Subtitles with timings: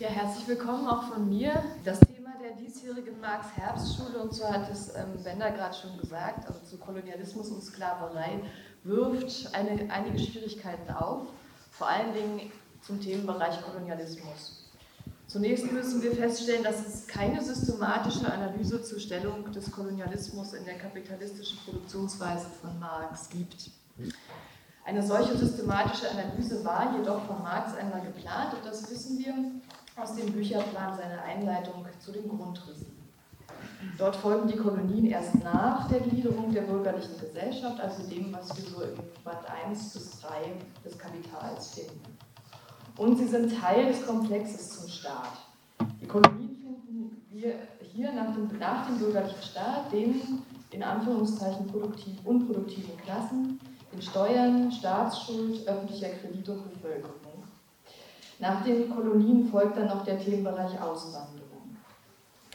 [0.00, 1.60] Ja, herzlich willkommen auch von mir.
[1.84, 6.60] Das Thema der diesjährigen Marx-Herbstschule, und so hat es ähm, Bender gerade schon gesagt, also
[6.60, 8.40] zu Kolonialismus und Sklaverei,
[8.84, 11.22] wirft eine, einige Schwierigkeiten auf,
[11.72, 14.70] vor allen Dingen zum Themenbereich Kolonialismus.
[15.26, 20.78] Zunächst müssen wir feststellen, dass es keine systematische Analyse zur Stellung des Kolonialismus in der
[20.78, 23.72] kapitalistischen Produktionsweise von Marx gibt.
[24.84, 29.34] Eine solche systematische Analyse war jedoch von Marx einmal geplant und das wissen wir
[30.00, 32.96] aus dem Bücherplan seiner Einleitung zu den Grundrissen.
[33.96, 38.64] Dort folgen die Kolonien erst nach der Gliederung der bürgerlichen Gesellschaft, also dem, was wir
[38.64, 40.28] so im Band 1 bis 3
[40.84, 42.18] des Kapitals finden.
[42.96, 45.38] Und sie sind Teil des Komplexes zum Staat.
[46.00, 47.54] Die Kolonien finden wir
[47.92, 53.60] hier nach dem, nach dem bürgerlichen Staat, den in Anführungszeichen produktiv, unproduktiven Klassen,
[53.92, 57.27] den Steuern, Staatsschuld, öffentlicher Kredit und Bevölkerung.
[58.40, 61.76] Nach den Kolonien folgt dann noch der Themenbereich Auswanderung.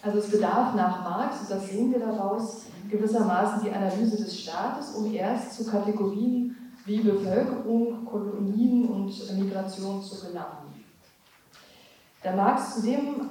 [0.02, 4.96] Also es bedarf nach Marx, und das sehen wir daraus, gewissermaßen die Analyse des Staates,
[4.96, 10.74] um erst zu Kategorien wie Bevölkerung, Kolonien und Migration zu gelangen.
[12.22, 13.30] Da Marx zudem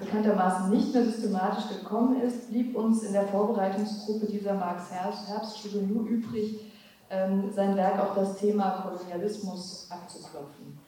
[0.00, 6.72] bekanntermaßen nicht mehr systematisch gekommen ist, blieb uns in der Vorbereitungsgruppe dieser Marx-Herbststudie nur übrig,
[7.10, 10.78] ähm, sein Werk auf das Thema Kolonialismus abzuklopfen.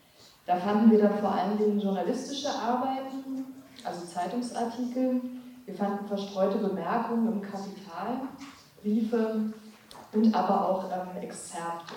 [0.50, 5.20] Da fanden wir dann vor allen Dingen journalistische Arbeiten, also Zeitungsartikel.
[5.64, 8.22] Wir fanden verstreute Bemerkungen im Kapital,
[8.82, 9.52] Briefe
[10.12, 11.94] und aber auch ähm, Exzerpte.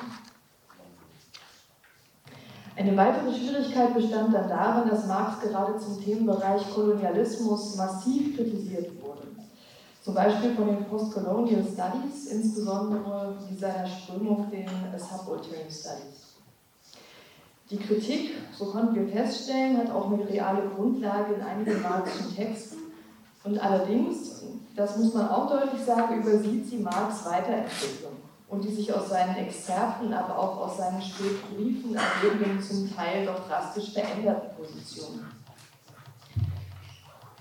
[2.75, 9.29] Eine weitere Schwierigkeit bestand dann darin, dass Marx gerade zum Themenbereich Kolonialismus massiv kritisiert wurde.
[10.03, 16.22] Zum Beispiel von den Postcolonial Studies, insbesondere wie seiner Strömung den Subaltern Studies.
[17.69, 22.77] Die Kritik, so konnten wir feststellen, hat auch eine reale Grundlage in einigen marxischen Texten.
[23.43, 24.43] Und allerdings,
[24.75, 28.13] das muss man auch deutlich sagen, übersieht sie Marx Weiterentwicklung
[28.49, 33.47] und die sich aus seinen Exzerpten, aber auch aus seinen Spätbriefen ergebenden, zum Teil doch
[33.47, 35.25] drastisch veränderten Positionen.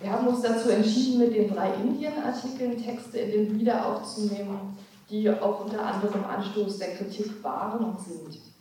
[0.00, 4.76] Wir haben uns dazu entschieden, mit den drei Indien-Artikeln Texte in den Wieder aufzunehmen,
[5.10, 8.51] die auch unter anderem Anstoß der Kritik waren und sind.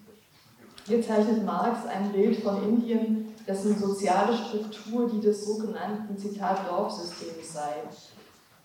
[0.88, 7.54] Hier zeichnet Marx ein Bild von Indien, dessen soziale Struktur die des sogenannten Zitat Dorfsystems
[7.54, 7.84] sei,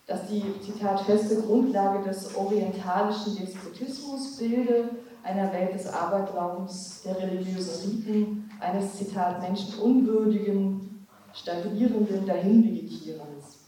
[0.07, 4.91] dass die Zitat feste Grundlage des orientalischen Despotismus bilde,
[5.23, 13.67] einer Welt des Aberglaubens, der religiösen Riten, eines Zitat menschenunwürdigen, stagnierenden Dahinvegetierens.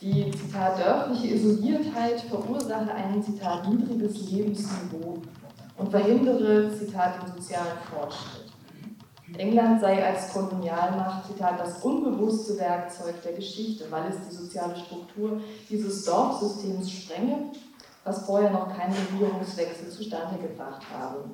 [0.00, 5.18] Die Zitat dörfliche Isoliertheit verursache ein Zitat niedriges Lebensniveau
[5.78, 8.48] und verhindere, Zitat, den sozialen Fortschritt.
[9.36, 15.40] England sei als Kolonialmacht, Zitat, das unbewusste Werkzeug der Geschichte, weil es die soziale Struktur
[15.68, 17.50] dieses Dorfsystems sprenge,
[18.04, 21.24] was vorher noch keinen Regierungswechsel zustande gebracht habe.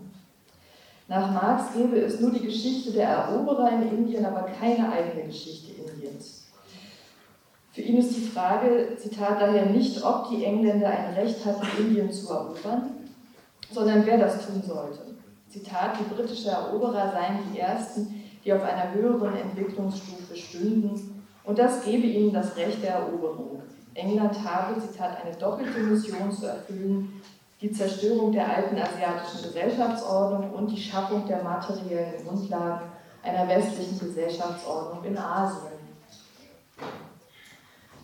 [1.07, 5.73] Nach Marx gäbe es nur die Geschichte der Eroberer in Indien, aber keine eigene Geschichte
[5.73, 6.45] Indiens.
[7.73, 12.11] Für ihn ist die Frage, Zitat, daher nicht, ob die Engländer ein Recht hatten, Indien
[12.11, 13.04] zu erobern,
[13.75, 15.01] sondern wer das tun sollte.
[15.49, 21.85] Zitat, die britischen Eroberer seien die Ersten, die auf einer höheren Entwicklungsstufe stünden und das
[21.85, 23.63] gebe ihnen das Recht der Eroberung.
[23.95, 27.21] England habe, Zitat, eine doppelte Mission zu erfüllen,
[27.61, 32.91] die Zerstörung der alten asiatischen Gesellschaftsordnung und die Schaffung der materiellen Grundlagen
[33.23, 35.74] einer westlichen Gesellschaftsordnung in Asien.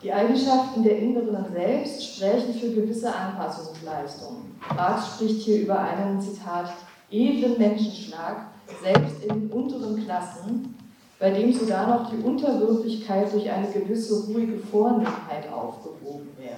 [0.02, 4.58] Die Eigenschaften der Inneren selbst sprechen für gewisse Anpassungsleistungen.
[4.74, 6.72] Marx spricht hier über einen, Zitat,
[7.10, 8.46] edlen Menschenschlag,
[8.82, 10.74] selbst in den unteren Klassen,
[11.18, 16.56] bei dem sogar noch die Unterwürfigkeit durch eine gewisse ruhige Vornehmheit aufgewogen wäre,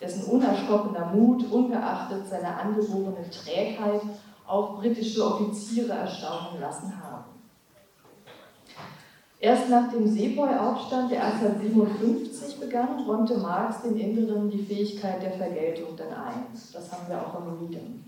[0.00, 4.00] dessen unerschrockener Mut, ungeachtet seiner angeborenen Trägheit,
[4.46, 7.31] auch britische Offiziere erstaunen lassen haben.
[9.42, 15.96] Erst nach dem Sepoy-Aufstand, der 1857 begann, räumte Marx den Inneren die Fähigkeit der Vergeltung
[15.96, 16.46] dann ein.
[16.72, 18.04] Das haben wir auch am Medium.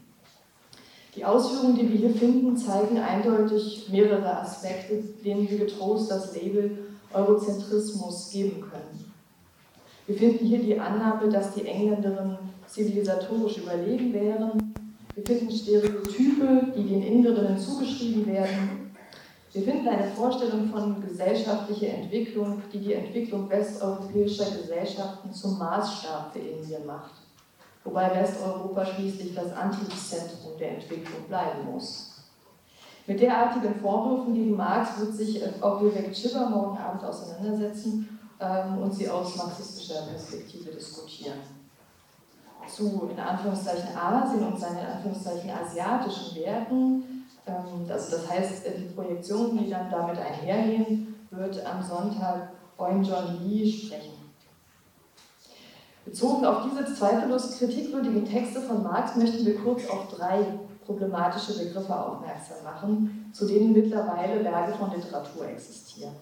[1.16, 6.78] Die Ausführungen, die wir hier finden, zeigen eindeutig mehrere Aspekte, denen wir getrost das Label
[7.12, 9.12] Eurozentrismus geben können.
[10.06, 12.38] Wir finden hier die Annahme, dass die Engländerinnen
[12.68, 14.72] zivilisatorisch überlegen wären.
[15.16, 18.84] Wir finden Stereotype, die den Inderinnen zugeschrieben werden
[19.54, 26.40] wir finden eine Vorstellung von gesellschaftlicher Entwicklung, die die Entwicklung westeuropäischer Gesellschaften zum Maßstab für
[26.40, 27.12] Indien macht,
[27.84, 32.14] wobei Westeuropa schließlich das Antriebszentrum der Entwicklung bleiben muss.
[33.06, 38.92] Mit derartigen Vorwürfen gegen Marx wird sich auch Vivek Chibber morgen Abend auseinandersetzen ähm, und
[38.92, 41.38] sie aus marxistischer Perspektive diskutieren.
[42.66, 47.13] Zu in Anführungszeichen Asien und seinen in Anführungszeichen asiatischen Werten,
[47.46, 53.70] also das heißt die Projektionen, die dann damit einhergehen, wird am Sonntag Eun John Lee
[53.70, 54.12] sprechen.
[56.04, 61.98] Bezogen auf diese zweifellos kritikwürdigen Texte von Marx möchten wir kurz auf drei problematische Begriffe
[61.98, 66.14] aufmerksam machen, zu denen mittlerweile Berge von Literatur existieren.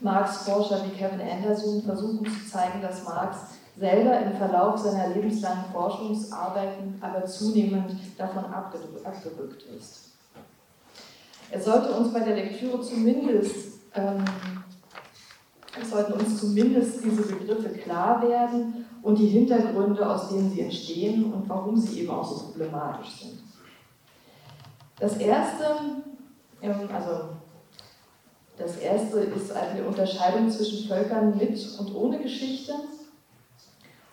[0.00, 3.38] Marx-Forscher wie Kevin Anderson versuchen zu zeigen, dass Marx
[3.78, 10.12] selber im Verlauf seiner lebenslangen Forschungsarbeiten aber zunehmend davon abgerückt ist.
[11.50, 14.24] Es sollte uns bei der Lektüre zumindest ähm,
[15.80, 21.32] es sollten uns zumindest diese Begriffe klar werden und die Hintergründe, aus denen sie entstehen
[21.32, 23.40] und warum sie eben auch so problematisch sind.
[24.98, 25.64] Das erste,
[26.62, 27.28] ähm, also
[28.56, 32.72] das erste ist eine Unterscheidung zwischen Völkern mit und ohne Geschichte.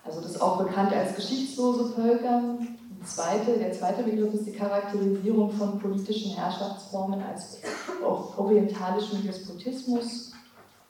[0.06, 2.58] Also das ist auch bekannt als geschichtslose Völker.
[3.06, 7.60] Zweite, der zweite Begriff ist die Charakterisierung von politischen Herrschaftsformen als
[8.38, 10.32] orientalischen Despotismus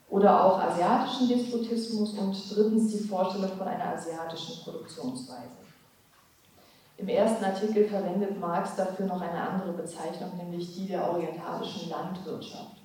[0.08, 5.64] oder auch asiatischen Despotismus und drittens die Vorstellung von einer asiatischen Produktionsweise.
[6.96, 12.83] Im ersten Artikel verwendet Marx dafür noch eine andere Bezeichnung, nämlich die der orientalischen Landwirtschaft.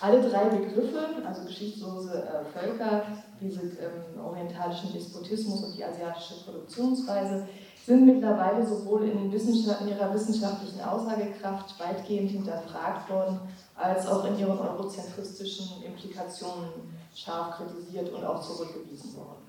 [0.00, 3.02] Alle drei Begriffe, also geschichtslose äh, Völker,
[3.40, 7.48] diese ähm, orientalischen Despotismus und die asiatische Produktionsweise,
[7.86, 13.40] sind mittlerweile sowohl in, in ihrer wissenschaftlichen Aussagekraft weitgehend hinterfragt worden
[13.76, 16.70] als auch in ihren eurozentristischen Implikationen
[17.14, 19.46] scharf kritisiert und auch zurückgewiesen worden.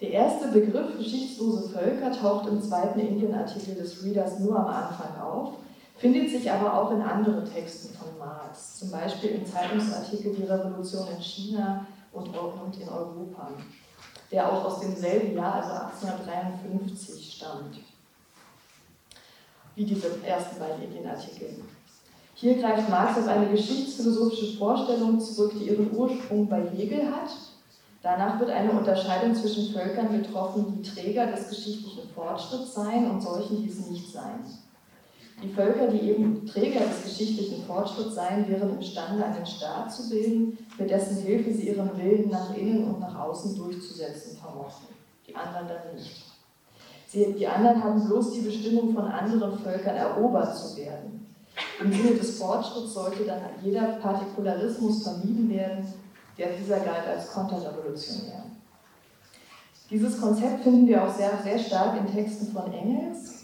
[0.00, 5.54] Der erste Begriff geschichtslose Völker taucht im zweiten Indienartikel des Readers nur am Anfang auf,
[5.98, 11.08] findet sich aber auch in anderen Texten von Marx, zum Beispiel im Zeitungsartikel Die Revolution
[11.08, 13.50] in China und in Europa,
[14.30, 15.70] der auch aus demselben Jahr, also
[16.06, 17.78] 1853, stammt,
[19.74, 21.62] wie diese ersten beiden Indienartikel.
[22.34, 27.30] Hier greift Marx auf eine geschichtsphilosophische Vorstellung zurück, die ihren Ursprung bei Hegel hat.
[28.00, 33.62] Danach wird eine Unterscheidung zwischen Völkern getroffen, die Träger des geschichtlichen Fortschritts seien und solchen,
[33.62, 34.44] die es nicht seien.
[35.42, 40.58] Die Völker, die eben Träger des geschichtlichen Fortschritts seien, wären imstande, einen Staat zu bilden,
[40.76, 44.88] mit dessen Hilfe sie ihren Willen nach innen und nach außen durchzusetzen vermochten.
[45.26, 46.24] Die anderen dann nicht.
[47.06, 51.26] Sie, die anderen haben bloß die Bestimmung von anderen Völkern erobert zu werden.
[51.80, 55.86] Im Sinne des Fortschritts sollte dann jeder Partikularismus vermieden werden,
[56.36, 58.44] der dieser galt als konterrevolutionär.
[59.90, 63.37] Dieses Konzept finden wir auch sehr, sehr stark in Texten von Engels.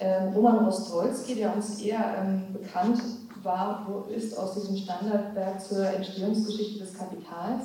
[0.00, 3.00] Ähm, Roman Rostolski, der uns eher ähm, bekannt
[3.42, 7.64] war, ist aus diesem Standardwerk zur Entstehungsgeschichte des Kapitals,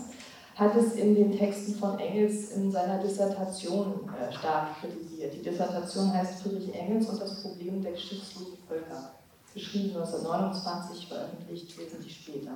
[0.56, 5.34] hat es in den Texten von Engels in seiner Dissertation äh, stark kritisiert.
[5.34, 9.12] Die Dissertation heißt Friedrich Engels und das Problem der geschichtslosen Völker
[9.54, 12.52] geschrieben 1929, veröffentlicht wesentlich später.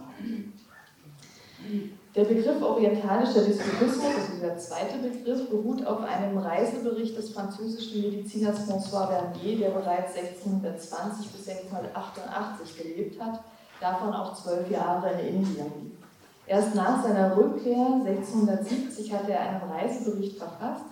[2.15, 8.69] Der Begriff orientalischer Despotismus, also dieser zweite Begriff, beruht auf einem Reisebericht des französischen Mediziners
[8.69, 13.39] François Bernier, der bereits 1620 bis 1688 gelebt hat,
[13.79, 15.97] davon auch zwölf Jahre in Indien.
[16.45, 20.85] Erst nach seiner Rückkehr 1670 hat er einen Reisebericht verfasst,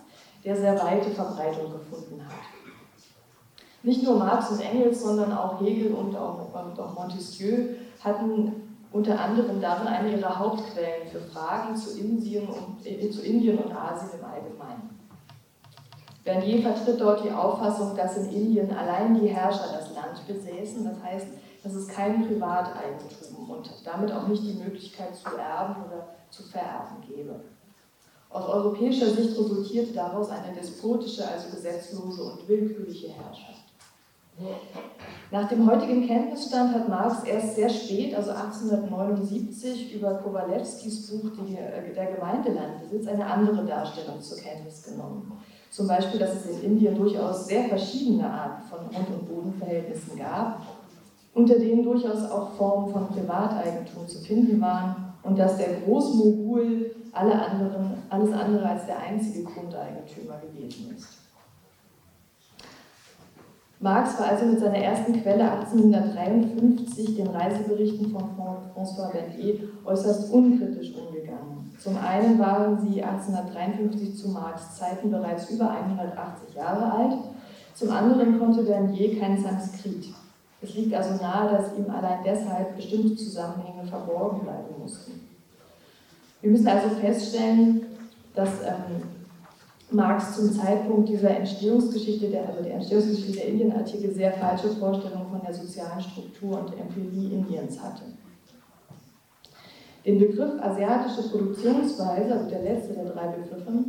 [0.44, 2.34] der sehr weite Verbreitung gefunden hat.
[3.82, 9.18] Nicht nur Marx und Engels, sondern auch Hegel und auch, und auch Montesquieu hatten unter
[9.18, 14.10] anderem darin eine ihrer Hauptquellen für Fragen zu Indien und, äh, zu Indien und Asien
[14.18, 14.90] im Allgemeinen.
[16.24, 21.02] Bernier vertritt dort die Auffassung, dass in Indien allein die Herrscher das Land besäßen, das
[21.02, 21.26] heißt,
[21.64, 27.00] dass es kein Privateigentum und damit auch nicht die Möglichkeit zu erben oder zu vererben
[27.08, 27.40] gäbe.
[28.30, 33.61] Aus europäischer Sicht resultierte daraus eine despotische, also gesetzlose und willkürliche Herrschaft.
[35.30, 41.94] Nach dem heutigen Kenntnisstand hat Marx erst sehr spät, also 1879, über Kowalewskis Buch äh,
[41.94, 45.32] Der Gemeindelandbesitz eine andere Darstellung zur Kenntnis genommen.
[45.70, 50.60] Zum Beispiel, dass es in Indien durchaus sehr verschiedene Arten von Grund- und Bodenverhältnissen gab,
[51.34, 57.32] unter denen durchaus auch Formen von Privateigentum zu finden waren und dass der Großmogul alle
[57.32, 61.21] anderen, alles andere als der einzige Grundeigentümer gewesen ist.
[63.82, 68.22] Marx war also mit seiner ersten Quelle 1853, den Reiseberichten von
[68.76, 71.74] François Berthier, äußerst unkritisch umgegangen.
[71.82, 77.18] Zum einen waren sie 1853 zu Marx Zeiten bereits über 180 Jahre alt,
[77.74, 80.04] Zum anderen konnte Vernier kein Sanskrit.
[80.60, 85.28] Es liegt also nahe, dass ihm allein deshalb bestimmte Zusammenhänge verborgen bleiben mussten.
[86.40, 87.86] Wir müssen also feststellen,
[88.34, 89.02] dass ähm,
[89.94, 95.40] Marx zum Zeitpunkt dieser Entstehungsgeschichte, der, also der Entstehungsgeschichte der Indienartikel, sehr falsche Vorstellungen von
[95.42, 98.02] der sozialen Struktur und Empirie Indiens hatte.
[100.04, 103.84] Den Begriff asiatische Produktionsweise, also der letzte der drei Begriffe,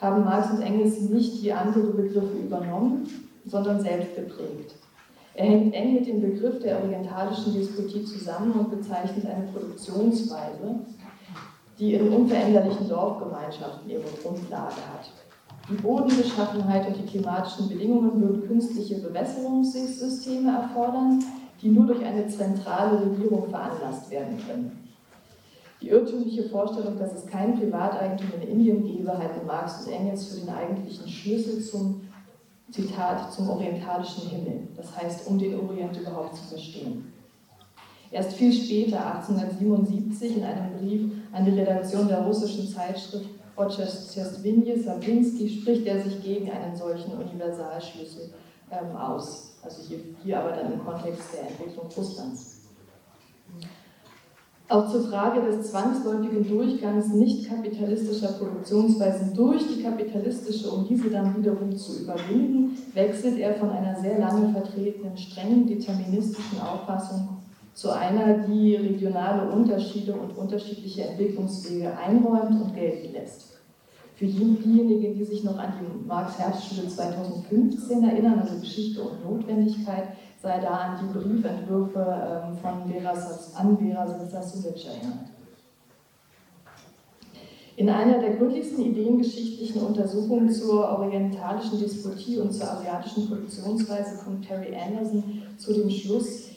[0.00, 3.06] haben Marx und Engels nicht wie andere Begriffe übernommen,
[3.46, 4.74] sondern selbst geprägt.
[5.34, 10.80] Er hängt eng mit dem Begriff der orientalischen Despotie zusammen und bezeichnet eine Produktionsweise,
[11.78, 15.10] die in unveränderlichen Dorfgemeinschaften ihre Grundlage hat.
[15.68, 21.24] Die Bodenbeschaffenheit und die klimatischen Bedingungen würden künstliche Bewässerungssysteme erfordern,
[21.60, 24.88] die nur durch eine zentrale Regierung veranlasst werden können.
[25.80, 30.40] Die irrtümliche Vorstellung, dass es kein Privateigentum in Indien gebe, halten Marx und Engels für
[30.40, 32.02] den eigentlichen Schlüssel zum,
[32.70, 37.12] Zitat, zum orientalischen Himmel, das heißt, um den Orient überhaupt zu verstehen.
[38.10, 45.48] Erst viel später, 1877, in einem Brief an die Redaktion der russischen Zeitschrift Ochestvinje Sablinsky,
[45.48, 48.32] spricht er sich gegen einen solchen Universalschlüssel
[48.70, 49.56] ähm, aus.
[49.62, 52.62] Also hier, hier aber dann im Kontext der Entwicklung Russlands.
[54.68, 61.36] Auch zur Frage des zwangsläufigen Durchgangs nicht kapitalistischer Produktionsweisen durch die kapitalistische, um diese dann
[61.36, 67.41] wiederum zu überwinden, wechselt er von einer sehr lange vertretenen, strengen deterministischen Auffassung
[67.74, 73.52] zu einer, die regionale Unterschiede und unterschiedliche Entwicklungswege einräumt und gelten lässt.
[74.14, 80.08] Für diejenigen, die sich noch an die Marx-Herbstschule 2015 erinnern, also Geschichte und Notwendigkeit,
[80.40, 83.14] sei da an die Briefentwürfe ähm, von Vera,
[83.56, 85.32] an Vera Sassulic erinnert.
[87.76, 94.76] In einer der gründlichsten ideengeschichtlichen Untersuchungen zur orientalischen Despotie und zur asiatischen Produktionsweise kommt Terry
[94.76, 96.51] Anderson zu dem Schluss,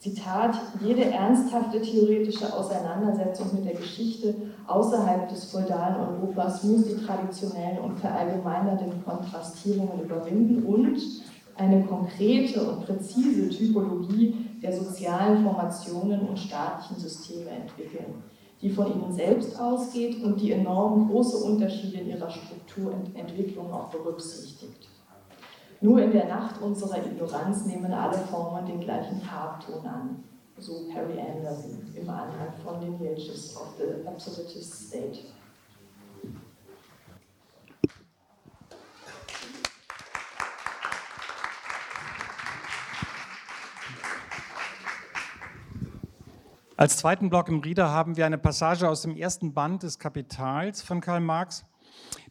[0.00, 4.34] Zitat, jede ernsthafte theoretische Auseinandersetzung mit der Geschichte
[4.66, 10.98] außerhalb des feudalen Europas muss die traditionellen und verallgemeinernden Kontrastierungen überwinden und
[11.54, 18.22] eine konkrete und präzise Typologie der sozialen Formationen und staatlichen Systeme entwickeln,
[18.62, 24.89] die von ihnen selbst ausgeht und die enorm große Unterschiede in ihrer Strukturentwicklung auch berücksichtigt.
[25.82, 30.24] Nur in der Nacht unserer Ignoranz nehmen alle Formen den gleichen Farbton an,
[30.58, 35.20] so Harry Anderson im Anhang von Lineages of the Absolutist State.
[46.76, 50.82] Als zweiten Block im Rieder haben wir eine Passage aus dem ersten Band des Kapitals
[50.82, 51.64] von Karl Marx,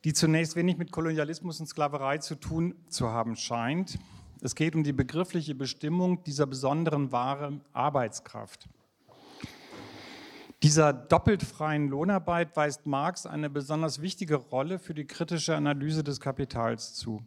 [0.04, 4.00] die zunächst wenig mit Kolonialismus und Sklaverei zu tun zu haben scheint.
[4.42, 8.70] Es geht um die begriffliche Bestimmung dieser besonderen Ware Arbeitskraft.
[10.64, 16.20] Dieser doppelt freien Lohnarbeit weist Marx eine besonders wichtige Rolle für die kritische Analyse des
[16.20, 17.22] Kapitals zu.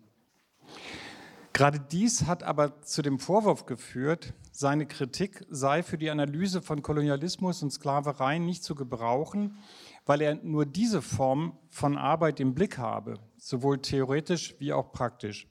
[1.54, 6.82] Gerade dies hat aber zu dem Vorwurf geführt, seine Kritik sei für die Analyse von
[6.82, 9.58] Kolonialismus und Sklaverei nicht zu gebrauchen,
[10.06, 15.46] weil er nur diese Form von Arbeit im Blick habe, sowohl theoretisch wie auch praktisch.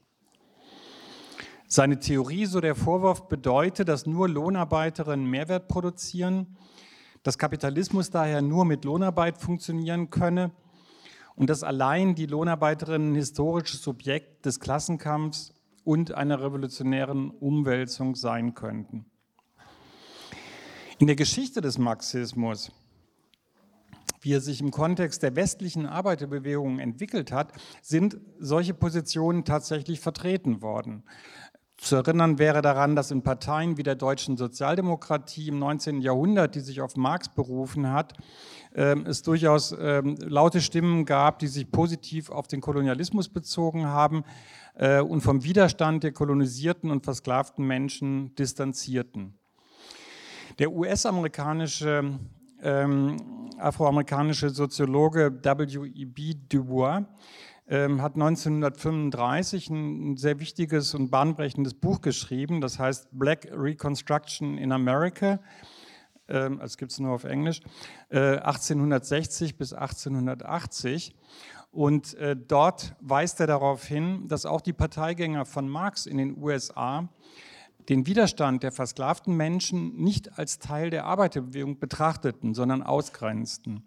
[1.67, 6.58] Seine Theorie, so der Vorwurf, bedeutet, dass nur Lohnarbeiterinnen Mehrwert produzieren,
[7.24, 10.51] dass Kapitalismus daher nur mit Lohnarbeit funktionieren könne
[11.36, 15.53] und dass allein die Lohnarbeiterinnen historisches Subjekt des Klassenkampfs
[15.84, 19.05] und einer revolutionären Umwälzung sein könnten.
[21.00, 22.72] In der Geschichte des Marxismus,
[24.22, 27.51] wie er sich im Kontext der westlichen Arbeiterbewegung entwickelt hat,
[27.82, 31.04] sind solche Positionen tatsächlich vertreten worden.
[31.78, 36.01] Zu erinnern wäre daran, dass in Parteien wie der deutschen Sozialdemokratie im 19.
[36.01, 38.13] Jahrhundert, die sich auf Marx berufen hat,
[38.75, 44.24] ähm, es durchaus ähm, laute Stimmen gab, die sich positiv auf den Kolonialismus bezogen haben,
[44.75, 49.40] äh, und vom Widerstand der kolonisierten und versklavten Menschen distanzierten.
[50.60, 52.20] Der US-amerikanische
[52.62, 53.18] ähm,
[53.58, 56.36] afroamerikanische Soziologe W.E.B.
[56.50, 57.06] Du Bois
[57.68, 64.72] ähm, hat 1935 ein sehr wichtiges und bahnbrechendes Buch geschrieben, das heißt Black Reconstruction in
[64.72, 65.39] America.
[66.27, 67.62] Ähm, das gibt es nur auf Englisch,
[68.10, 71.15] äh, 1860 bis 1880.
[71.72, 76.38] Und äh, dort weist er darauf hin, dass auch die Parteigänger von Marx in den
[76.38, 77.08] USA
[77.91, 83.83] den Widerstand der versklavten Menschen nicht als Teil der Arbeiterbewegung betrachteten, sondern ausgrenzten.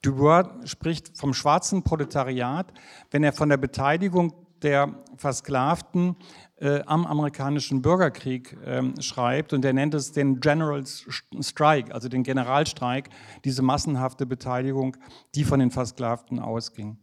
[0.00, 2.72] Dubois spricht vom schwarzen Proletariat,
[3.10, 4.32] wenn er von der Beteiligung
[4.62, 6.16] der Versklavten
[6.56, 12.22] äh, am amerikanischen Bürgerkrieg äh, schreibt und er nennt es den General Strike, also den
[12.22, 13.10] Generalstreik,
[13.44, 14.96] diese massenhafte Beteiligung,
[15.34, 16.96] die von den Versklavten ausging.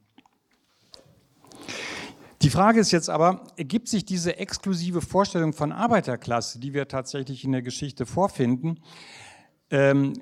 [2.42, 7.44] Die Frage ist jetzt aber, ergibt sich diese exklusive Vorstellung von Arbeiterklasse, die wir tatsächlich
[7.44, 8.80] in der Geschichte vorfinden,
[9.72, 10.14] ähm,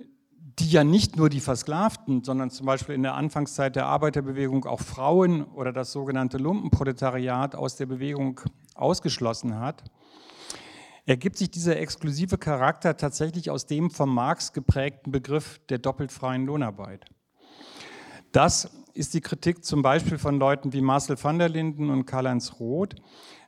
[0.57, 4.79] die ja nicht nur die Versklavten, sondern zum Beispiel in der Anfangszeit der Arbeiterbewegung auch
[4.79, 8.41] Frauen oder das sogenannte Lumpenproletariat aus der Bewegung
[8.73, 9.83] ausgeschlossen hat,
[11.05, 16.47] ergibt sich dieser exklusive Charakter tatsächlich aus dem von Marx geprägten Begriff der doppelt freien
[16.47, 17.05] Lohnarbeit.
[18.31, 22.59] Das ist die Kritik zum Beispiel von Leuten wie Marcel van der Linden und Karl-Heinz
[22.59, 22.95] Roth,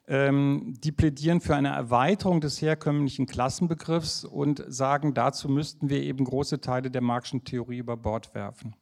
[0.08, 6.24] ähm, die plädieren für eine Erweiterung des herkömmlichen Klassenbegriffs und sagen, dazu müssten wir eben
[6.24, 8.76] große Teile der Marxischen Theorie über Bord werfen.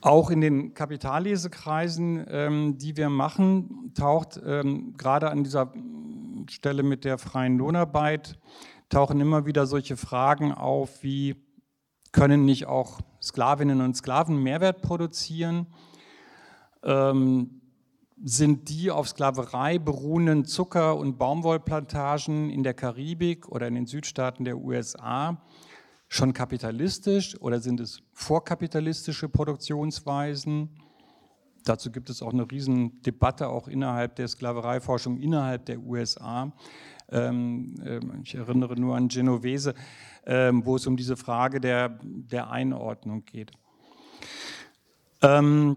[0.00, 5.72] Auch in den Kapitallesekreisen, ähm, die wir machen, taucht ähm, gerade an dieser
[6.48, 8.38] Stelle mit der freien Lohnarbeit,
[8.88, 11.36] tauchen immer wieder solche Fragen auf wie,
[12.12, 15.66] können nicht auch Sklavinnen und Sklaven Mehrwert produzieren?
[16.82, 17.60] Ähm,
[18.22, 24.44] sind die auf Sklaverei beruhenden Zucker- und Baumwollplantagen in der Karibik oder in den Südstaaten
[24.44, 25.40] der USA
[26.08, 30.70] schon kapitalistisch oder sind es vorkapitalistische Produktionsweisen?
[31.64, 36.52] Dazu gibt es auch eine Riesendebatte auch innerhalb der Sklavereiforschung innerhalb der USA.
[37.10, 39.74] Ähm, ähm, ich erinnere nur an Genovese,
[40.26, 43.52] ähm, wo es um diese Frage der, der Einordnung geht.
[45.20, 45.76] Und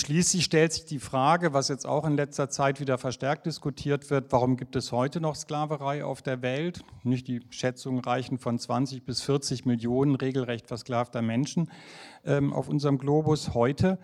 [0.00, 4.32] schließlich stellt sich die Frage, was jetzt auch in letzter Zeit wieder verstärkt diskutiert wird,
[4.32, 6.84] warum gibt es heute noch Sklaverei auf der Welt?
[7.04, 11.70] Nicht die Schätzungen reichen von 20 bis 40 Millionen regelrecht versklavter Menschen
[12.24, 14.00] auf unserem Globus heute.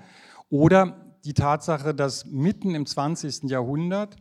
[0.49, 3.50] Oder die Tatsache, dass mitten im 20.
[3.50, 4.14] Jahrhundert,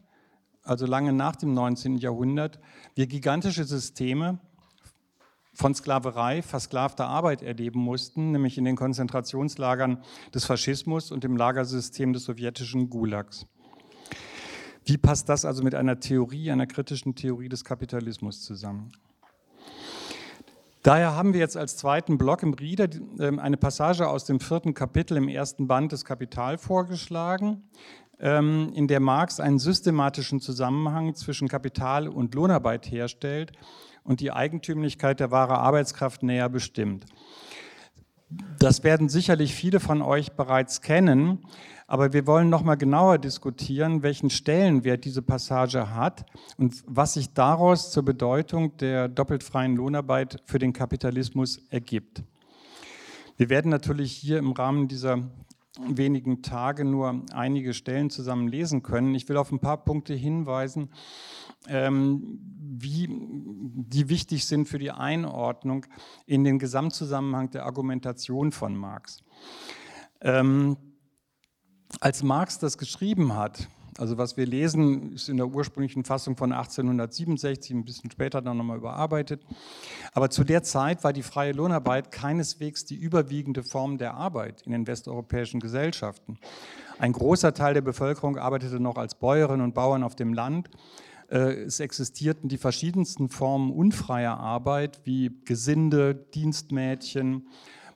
[0.68, 1.98] also lange nach dem 19.
[1.98, 2.60] Jahrhundert,
[2.96, 4.40] wir gigantische Systeme
[5.54, 10.04] von Sklaverei, versklavter Arbeit erleben mussten, nämlich in den Konzentrationslagern
[10.34, 13.48] des Faschismus und im Lagersystem des sowjetischen Gulags.
[14.86, 18.92] Wie passt das also mit einer Theorie, einer kritischen Theorie des Kapitalismus zusammen?
[20.84, 22.88] Daher haben wir jetzt als zweiten Block im Rieder
[23.20, 27.64] ähm, eine Passage aus dem vierten Kapitel im ersten Band des Kapital vorgeschlagen,
[28.20, 33.52] in der Marx einen systematischen Zusammenhang zwischen Kapital und Lohnarbeit herstellt
[34.04, 37.06] und die Eigentümlichkeit der wahren Arbeitskraft näher bestimmt.
[38.60, 41.46] Das werden sicherlich viele von euch bereits kennen,
[41.86, 46.26] aber wir wollen noch mal genauer diskutieren, welchen Stellenwert diese Passage hat
[46.58, 52.24] und was sich daraus zur Bedeutung der doppelt freien Lohnarbeit für den Kapitalismus ergibt.
[53.38, 55.20] Wir werden natürlich hier im Rahmen dieser
[55.80, 59.16] wenigen Tage nur einige Stellen zusammen lesen können.
[59.16, 60.90] Ich will auf ein paar Punkte hinweisen,
[61.68, 62.40] ähm,
[62.80, 65.86] wie die wichtig sind für die Einordnung
[66.26, 69.24] in den Gesamtzusammenhang der Argumentation von Marx.
[70.22, 70.78] Ähm,
[72.00, 76.52] als Marx das geschrieben hat, also was wir lesen, ist in der ursprünglichen Fassung von
[76.52, 79.44] 1867, ein bisschen später dann nochmal überarbeitet.
[80.14, 84.72] Aber zu der Zeit war die freie Lohnarbeit keineswegs die überwiegende Form der Arbeit in
[84.72, 86.38] den westeuropäischen Gesellschaften.
[87.00, 90.70] Ein großer Teil der Bevölkerung arbeitete noch als Bäuerinnen und Bauern auf dem Land.
[91.30, 97.48] Äh, es existierten die verschiedensten Formen unfreier Arbeit wie Gesinde, Dienstmädchen,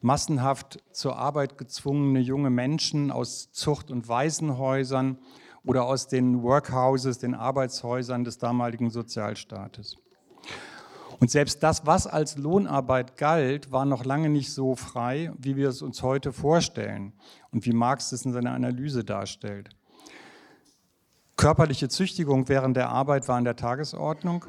[0.02, 5.18] massenhaft zur Arbeit gezwungene junge Menschen aus Zucht- und Waisenhäusern
[5.64, 9.98] oder aus den Workhouses, den Arbeitshäusern des damaligen Sozialstaates.
[11.20, 15.70] Und selbst das, was als Lohnarbeit galt, war noch lange nicht so frei, wie wir
[15.70, 17.14] es uns heute vorstellen
[17.52, 19.70] und wie Marx es in seiner Analyse darstellt.
[21.38, 24.46] Körperliche Züchtigung während der Arbeit war an der Tagesordnung.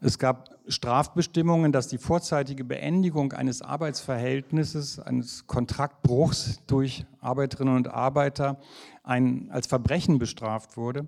[0.00, 8.58] Es gab Strafbestimmungen, dass die vorzeitige Beendigung eines Arbeitsverhältnisses, eines Kontraktbruchs durch Arbeiterinnen und Arbeiter
[9.02, 11.06] ein, als Verbrechen bestraft wurde.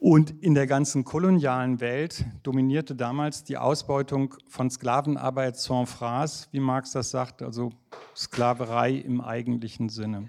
[0.00, 6.60] Und in der ganzen kolonialen Welt dominierte damals die Ausbeutung von Sklavenarbeit sans phrase, wie
[6.60, 7.70] Marx das sagt, also
[8.16, 10.28] Sklaverei im eigentlichen Sinne.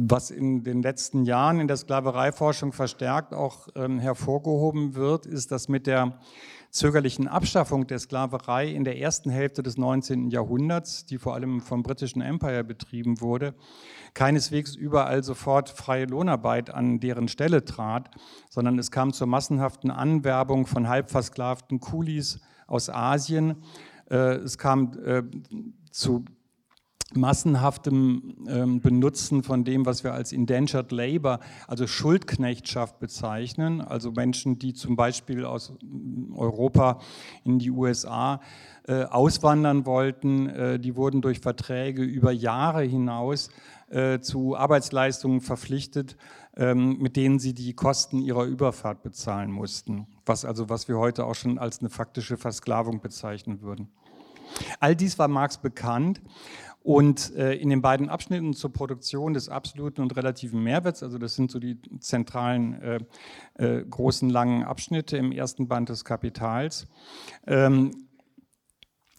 [0.00, 5.68] Was in den letzten Jahren in der Sklavereiforschung verstärkt auch ähm, hervorgehoben wird, ist, dass
[5.68, 6.20] mit der
[6.70, 10.30] zögerlichen Abschaffung der Sklaverei in der ersten Hälfte des 19.
[10.30, 13.56] Jahrhunderts, die vor allem vom britischen Empire betrieben wurde,
[14.14, 18.08] keineswegs überall sofort freie Lohnarbeit an deren Stelle trat,
[18.48, 23.64] sondern es kam zur massenhaften Anwerbung von halbversklavten Kulis aus Asien.
[24.08, 25.24] Äh, es kam äh,
[25.90, 26.24] zu
[27.14, 34.58] massenhaftem ähm, Benutzen von dem, was wir als Indentured Labor, also Schuldknechtschaft bezeichnen, also Menschen,
[34.58, 35.72] die zum Beispiel aus
[36.34, 37.00] Europa
[37.44, 38.40] in die USA
[38.86, 43.48] äh, auswandern wollten, äh, die wurden durch Verträge über Jahre hinaus
[43.88, 46.16] äh, zu Arbeitsleistungen verpflichtet,
[46.56, 51.24] ähm, mit denen sie die Kosten ihrer Überfahrt bezahlen mussten, was also was wir heute
[51.24, 53.88] auch schon als eine faktische Versklavung bezeichnen würden.
[54.80, 56.20] All dies war Marx bekannt
[56.82, 61.34] und äh, in den beiden Abschnitten zur Produktion des absoluten und relativen Mehrwerts, also das
[61.34, 63.00] sind so die zentralen äh,
[63.54, 66.86] äh, großen langen Abschnitte im ersten Band des Kapitals,
[67.46, 67.90] ähm,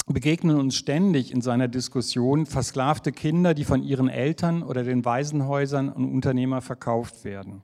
[0.07, 5.89] begegnen uns ständig in seiner Diskussion versklavte Kinder, die von ihren Eltern oder den Waisenhäusern
[5.89, 7.61] und Unternehmer verkauft werden.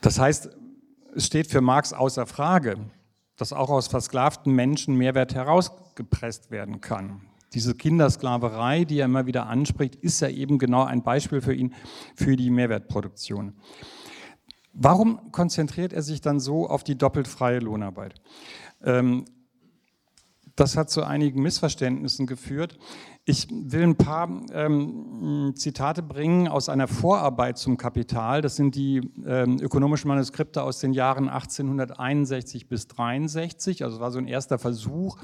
[0.00, 0.50] Das heißt,
[1.14, 2.78] es steht für Marx außer Frage,
[3.36, 7.29] dass auch aus versklavten Menschen Mehrwert herausgepresst werden kann.
[7.52, 11.74] Diese Kindersklaverei, die er immer wieder anspricht, ist ja eben genau ein Beispiel für ihn
[12.14, 13.54] für die Mehrwertproduktion.
[14.72, 18.14] Warum konzentriert er sich dann so auf die doppelt freie Lohnarbeit?
[18.84, 19.24] Ähm,
[20.60, 22.78] das hat zu einigen Missverständnissen geführt.
[23.24, 28.42] Ich will ein paar ähm, Zitate bringen aus einer Vorarbeit zum Kapital.
[28.42, 33.84] Das sind die ähm, ökonomischen Manuskripte aus den Jahren 1861 bis 1863.
[33.84, 35.18] Also war so ein erster Versuch,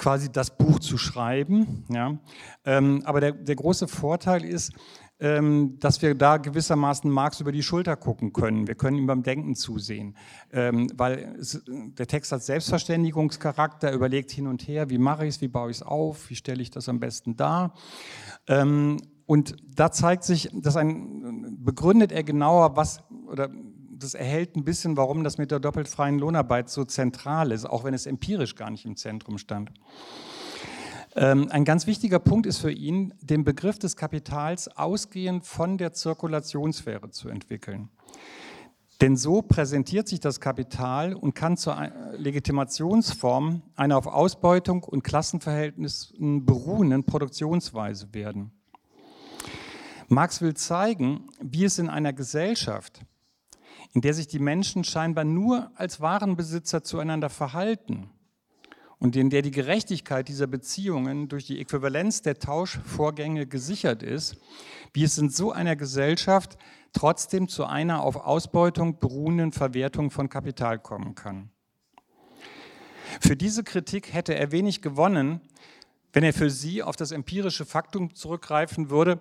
[0.00, 1.84] quasi das Buch zu schreiben.
[1.90, 2.18] Ja.
[2.64, 4.72] Ähm, aber der, der große Vorteil ist,
[5.20, 8.66] ähm, dass wir da gewissermaßen Marx über die Schulter gucken können.
[8.66, 10.16] Wir können ihm beim Denken zusehen,
[10.52, 15.40] ähm, weil es, der Text hat Selbstverständigungscharakter, überlegt hin und her, wie mache ich es,
[15.42, 17.74] wie baue ich es auf, wie stelle ich das am besten dar.
[18.48, 23.50] Ähm, und da zeigt sich, dass ein, begründet er genauer, was, oder
[24.02, 27.84] das erhält ein bisschen, warum das mit der doppelt freien Lohnarbeit so zentral ist, auch
[27.84, 29.70] wenn es empirisch gar nicht im Zentrum stand.
[31.16, 35.92] Ähm, ein ganz wichtiger Punkt ist für ihn, den Begriff des Kapitals ausgehend von der
[35.92, 37.88] Zirkulationssphäre zu entwickeln.
[39.00, 46.44] Denn so präsentiert sich das Kapital und kann zur Legitimationsform einer auf Ausbeutung und Klassenverhältnissen
[46.44, 48.52] beruhenden Produktionsweise werden.
[50.08, 53.06] Marx will zeigen, wie es in einer Gesellschaft,
[53.92, 58.10] in der sich die Menschen scheinbar nur als Warenbesitzer zueinander verhalten,
[59.00, 64.36] und in der die Gerechtigkeit dieser Beziehungen durch die Äquivalenz der Tauschvorgänge gesichert ist,
[64.92, 66.58] wie es in so einer Gesellschaft
[66.92, 71.50] trotzdem zu einer auf Ausbeutung beruhenden Verwertung von Kapital kommen kann.
[73.20, 75.40] Für diese Kritik hätte er wenig gewonnen,
[76.12, 79.20] wenn er für sie auf das empirische Faktum zurückgreifen würde,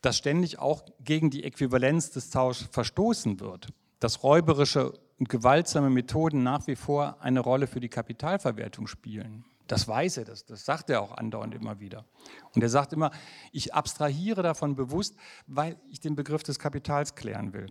[0.00, 3.68] dass ständig auch gegen die Äquivalenz des Tauschs verstoßen wird,
[4.00, 9.44] dass räuberische und gewaltsame Methoden nach wie vor eine Rolle für die Kapitalverwertung spielen.
[9.66, 12.06] Das weiß er, das, das sagt er auch andauernd immer wieder.
[12.54, 13.10] Und er sagt immer,
[13.52, 17.66] ich abstrahiere davon bewusst, weil ich den Begriff des Kapitals klären will.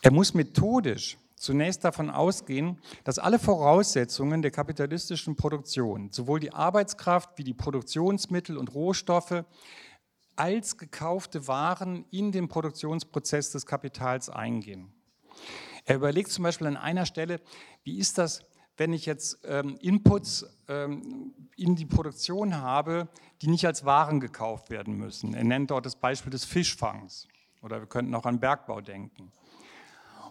[0.00, 7.30] Er muss methodisch zunächst davon ausgehen, dass alle Voraussetzungen der kapitalistischen Produktion, sowohl die Arbeitskraft
[7.36, 9.44] wie die Produktionsmittel und Rohstoffe,
[10.36, 14.92] als gekaufte Waren in den Produktionsprozess des Kapitals eingehen.
[15.84, 17.40] Er überlegt zum Beispiel an einer Stelle,
[17.84, 18.44] wie ist das,
[18.76, 23.08] wenn ich jetzt ähm, Inputs ähm, in die Produktion habe,
[23.40, 25.34] die nicht als Waren gekauft werden müssen.
[25.34, 27.26] Er nennt dort das Beispiel des Fischfangs
[27.62, 29.32] oder wir könnten auch an Bergbau denken.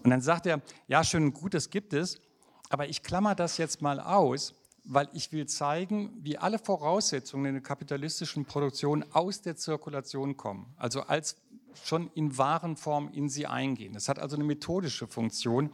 [0.03, 2.21] Und dann sagt er, ja, schön und gut, das gibt es,
[2.69, 4.53] aber ich klammer das jetzt mal aus,
[4.85, 10.73] weil ich will zeigen, wie alle Voraussetzungen in der kapitalistischen Produktion aus der Zirkulation kommen,
[10.77, 11.37] also als
[11.83, 13.95] schon in Warenform in sie eingehen.
[13.95, 15.71] Es hat also eine methodische Funktion,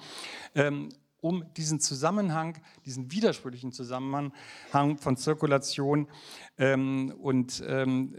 [0.55, 4.33] ähm, um diesen Zusammenhang, diesen widersprüchlichen Zusammenhang
[4.97, 6.07] von Zirkulation
[6.57, 8.15] ähm, und ähm,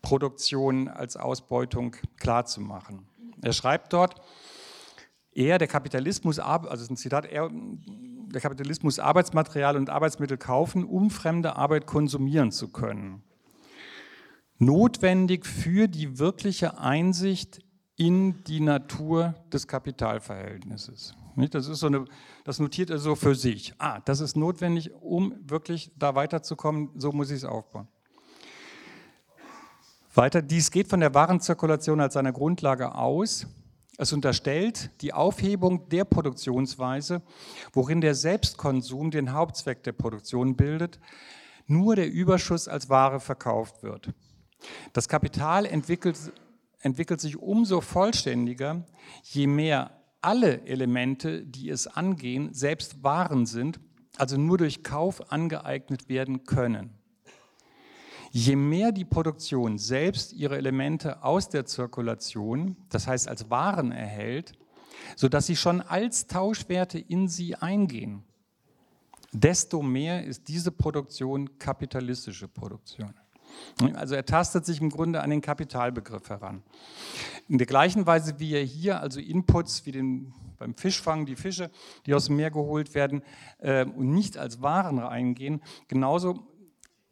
[0.00, 3.08] Produktion als Ausbeutung klarzumachen.
[3.42, 4.20] Er schreibt dort,
[5.32, 7.50] er, der Kapitalismus, also ein Zitat, er,
[8.26, 13.22] der Kapitalismus Arbeitsmaterial und Arbeitsmittel kaufen, um fremde Arbeit konsumieren zu können
[14.58, 17.60] notwendig für die wirkliche Einsicht
[17.96, 21.14] in die Natur des Kapitalverhältnisses.
[21.50, 22.04] Das, ist so eine,
[22.44, 23.74] das notiert er so für sich.
[23.78, 27.88] Ah, das ist notwendig, um wirklich da weiterzukommen, so muss ich es aufbauen.
[30.14, 33.46] Weiter, dies geht von der Warenzirkulation als seiner Grundlage aus.
[33.98, 37.22] Es unterstellt die Aufhebung der Produktionsweise,
[37.72, 41.00] worin der Selbstkonsum den Hauptzweck der Produktion bildet,
[41.66, 44.12] nur der Überschuss als Ware verkauft wird.
[44.92, 46.32] Das Kapital entwickelt,
[46.80, 48.84] entwickelt sich umso vollständiger,
[49.22, 53.80] je mehr alle Elemente, die es angehen, selbst Waren sind,
[54.16, 56.95] also nur durch Kauf angeeignet werden können.
[58.38, 64.52] Je mehr die Produktion selbst ihre Elemente aus der Zirkulation, das heißt als Waren erhält,
[65.16, 68.24] sodass sie schon als Tauschwerte in sie eingehen,
[69.32, 73.14] desto mehr ist diese Produktion kapitalistische Produktion.
[73.94, 76.62] Also er tastet sich im Grunde an den Kapitalbegriff heran.
[77.48, 81.70] In der gleichen Weise, wie er hier also Inputs wie den, beim Fischfang, die Fische,
[82.04, 83.22] die aus dem Meer geholt werden
[83.60, 86.46] äh, und nicht als Waren reingehen, genauso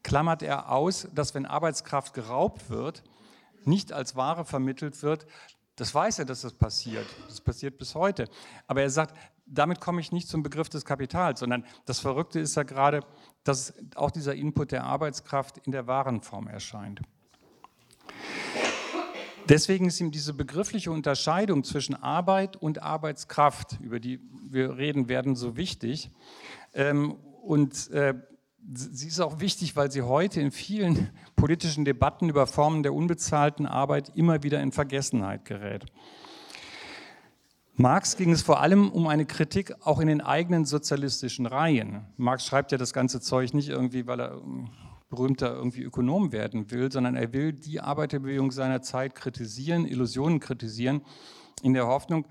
[0.05, 3.03] klammert er aus, dass wenn Arbeitskraft geraubt wird,
[3.65, 5.27] nicht als Ware vermittelt wird.
[5.75, 7.07] Das weiß er, dass das passiert.
[7.27, 8.29] Das passiert bis heute.
[8.69, 12.55] Aber er sagt, damit komme ich nicht zum Begriff des Kapitals, sondern das Verrückte ist
[12.55, 13.01] ja gerade,
[13.43, 17.01] dass auch dieser Input der Arbeitskraft in der Warenform erscheint.
[19.49, 25.37] Deswegen ist ihm diese begriffliche Unterscheidung zwischen Arbeit und Arbeitskraft, über die wir reden werden,
[25.37, 26.11] so wichtig.
[26.73, 28.15] Ähm, und äh,
[28.73, 33.67] sie ist auch wichtig, weil sie heute in vielen politischen Debatten über Formen der unbezahlten
[33.67, 35.87] Arbeit immer wieder in Vergessenheit gerät.
[37.77, 42.07] Marx ging es vor allem um eine Kritik auch in den eigenen sozialistischen Reihen.
[42.17, 44.71] Marx schreibt ja das ganze Zeug nicht irgendwie, weil er ähm,
[45.11, 51.03] berühmter irgendwie Ökonom werden will, sondern er will die Arbeiterbewegung seiner Zeit kritisieren, Illusionen kritisieren,
[51.63, 52.27] in der Hoffnung,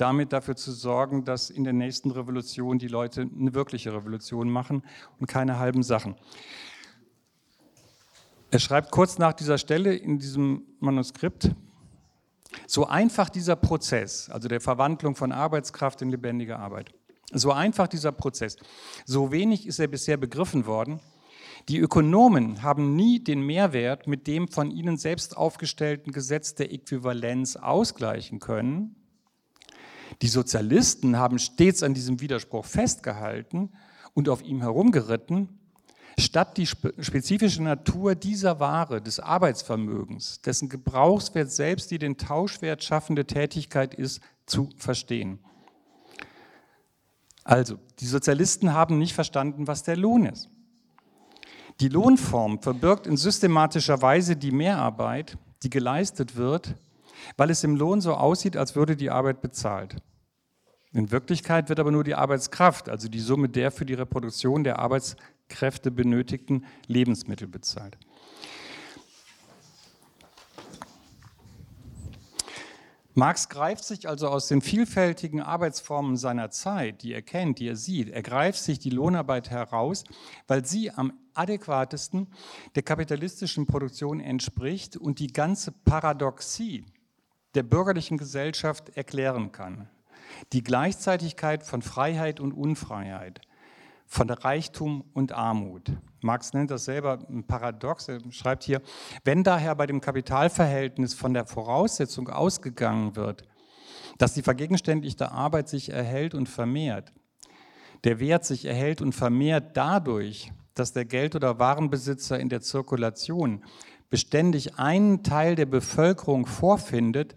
[0.00, 4.82] damit dafür zu sorgen, dass in der nächsten Revolution die Leute eine wirkliche Revolution machen
[5.18, 6.16] und keine halben Sachen.
[8.50, 11.50] Er schreibt kurz nach dieser Stelle in diesem Manuskript,
[12.66, 16.92] so einfach dieser Prozess, also der Verwandlung von Arbeitskraft in lebendige Arbeit,
[17.32, 18.56] so einfach dieser Prozess,
[19.04, 21.00] so wenig ist er bisher begriffen worden,
[21.68, 27.56] die Ökonomen haben nie den Mehrwert mit dem von ihnen selbst aufgestellten Gesetz der Äquivalenz
[27.56, 28.96] ausgleichen können,
[30.22, 33.70] die Sozialisten haben stets an diesem Widerspruch festgehalten
[34.14, 35.48] und auf ihm herumgeritten,
[36.18, 43.26] statt die spezifische Natur dieser Ware, des Arbeitsvermögens, dessen Gebrauchswert selbst die den Tauschwert schaffende
[43.26, 45.38] Tätigkeit ist, zu verstehen.
[47.44, 50.50] Also, die Sozialisten haben nicht verstanden, was der Lohn ist.
[51.80, 56.74] Die Lohnform verbirgt in systematischer Weise die Mehrarbeit, die geleistet wird,
[57.38, 59.96] weil es im Lohn so aussieht, als würde die Arbeit bezahlt.
[60.92, 64.80] In Wirklichkeit wird aber nur die Arbeitskraft, also die Summe der für die Reproduktion der
[64.80, 67.96] Arbeitskräfte benötigten Lebensmittel bezahlt.
[73.14, 77.76] Marx greift sich also aus den vielfältigen Arbeitsformen seiner Zeit, die er kennt, die er
[77.76, 80.04] sieht, er greift sich die Lohnarbeit heraus,
[80.46, 82.28] weil sie am adäquatesten
[82.76, 86.86] der kapitalistischen Produktion entspricht und die ganze Paradoxie
[87.54, 89.88] der bürgerlichen Gesellschaft erklären kann
[90.52, 93.40] die Gleichzeitigkeit von Freiheit und Unfreiheit,
[94.06, 95.92] von Reichtum und Armut.
[96.20, 98.08] Marx nennt das selber ein Paradox.
[98.08, 98.82] Er schreibt hier,
[99.24, 103.44] wenn daher bei dem Kapitalverhältnis von der Voraussetzung ausgegangen wird,
[104.18, 107.12] dass die vergegenständlichte Arbeit sich erhält und vermehrt,
[108.04, 113.64] der Wert sich erhält und vermehrt dadurch, dass der Geld- oder Warenbesitzer in der Zirkulation
[114.08, 117.34] beständig einen Teil der Bevölkerung vorfindet,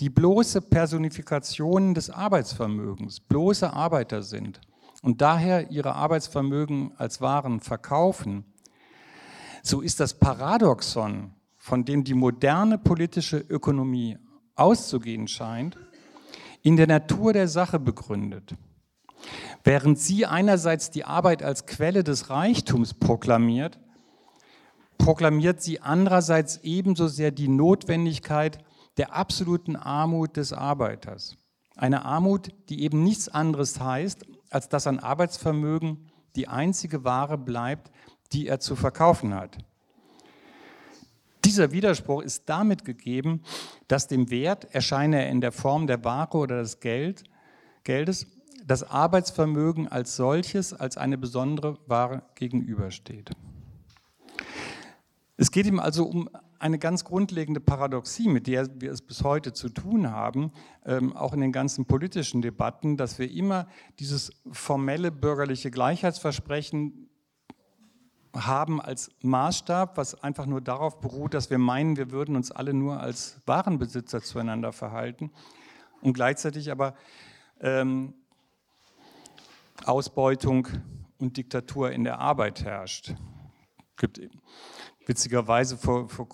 [0.00, 4.60] die bloße Personifikationen des Arbeitsvermögens, bloße Arbeiter sind
[5.02, 8.44] und daher ihre Arbeitsvermögen als Waren verkaufen,
[9.62, 14.18] so ist das Paradoxon, von dem die moderne politische Ökonomie
[14.56, 15.78] auszugehen scheint,
[16.62, 18.56] in der Natur der Sache begründet.
[19.64, 23.78] Während sie einerseits die Arbeit als Quelle des Reichtums proklamiert,
[24.98, 28.58] proklamiert sie andererseits ebenso sehr die Notwendigkeit
[28.96, 31.36] der absoluten Armut des Arbeiters.
[31.76, 37.90] Eine Armut, die eben nichts anderes heißt, als dass ein Arbeitsvermögen die einzige Ware bleibt,
[38.32, 39.58] die er zu verkaufen hat.
[41.44, 43.42] Dieser Widerspruch ist damit gegeben,
[43.88, 47.24] dass dem Wert, erscheine er in der Form der Ware oder des Geld,
[47.84, 48.26] Geldes,
[48.64, 53.30] das Arbeitsvermögen als solches, als eine besondere Ware gegenübersteht.
[55.36, 56.30] Es geht ihm also um
[56.62, 60.52] eine ganz grundlegende Paradoxie, mit der wir es bis heute zu tun haben,
[60.86, 63.66] ähm, auch in den ganzen politischen Debatten, dass wir immer
[63.98, 67.08] dieses formelle bürgerliche Gleichheitsversprechen
[68.34, 72.72] haben als Maßstab, was einfach nur darauf beruht, dass wir meinen, wir würden uns alle
[72.72, 75.32] nur als Warenbesitzer zueinander verhalten
[76.00, 76.94] und gleichzeitig aber
[77.60, 78.14] ähm,
[79.84, 80.68] Ausbeutung
[81.18, 83.14] und Diktatur in der Arbeit herrscht.
[83.96, 84.20] Gibt
[85.06, 86.28] witzigerweise vor, vor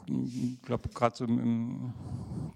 [0.63, 1.93] glaube gerade so im,